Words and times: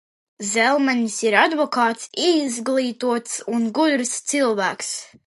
Zelmenis 0.51 1.17
ir 1.27 1.37
advokāts, 1.41 2.09
izglītots 2.31 3.37
un 3.59 3.69
gudrs 3.77 4.15
cilvēks. 4.33 4.91